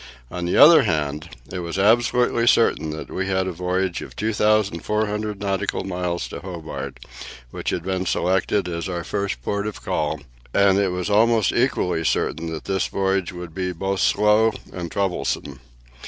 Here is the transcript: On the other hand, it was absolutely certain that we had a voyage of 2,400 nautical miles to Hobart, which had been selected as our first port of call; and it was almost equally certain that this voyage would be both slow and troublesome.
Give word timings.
On 0.31 0.45
the 0.45 0.57
other 0.57 0.81
hand, 0.81 1.29
it 1.53 1.59
was 1.59 1.77
absolutely 1.77 2.47
certain 2.47 2.89
that 2.89 3.11
we 3.11 3.27
had 3.27 3.45
a 3.45 3.51
voyage 3.51 4.01
of 4.01 4.15
2,400 4.15 5.39
nautical 5.39 5.83
miles 5.83 6.27
to 6.29 6.39
Hobart, 6.39 6.99
which 7.51 7.69
had 7.69 7.83
been 7.83 8.07
selected 8.07 8.67
as 8.67 8.89
our 8.89 9.03
first 9.03 9.43
port 9.43 9.67
of 9.67 9.85
call; 9.85 10.19
and 10.55 10.79
it 10.79 10.87
was 10.89 11.11
almost 11.11 11.51
equally 11.51 12.03
certain 12.03 12.51
that 12.51 12.65
this 12.65 12.87
voyage 12.87 13.31
would 13.31 13.53
be 13.53 13.71
both 13.73 13.99
slow 13.99 14.53
and 14.73 14.89
troublesome. 14.91 15.59